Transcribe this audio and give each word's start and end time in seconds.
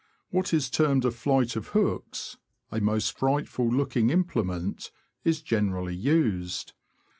What 0.31 0.51
is 0.51 0.71
termed 0.71 1.05
a 1.05 1.11
flight 1.11 1.55
of 1.55 1.67
hooks— 1.77 2.37
a 2.71 2.81
most 2.81 3.15
frightful 3.19 3.69
looking 3.69 4.09
implement— 4.09 4.89
is 5.23 5.43
generally 5.43 5.93
used. 5.95 6.73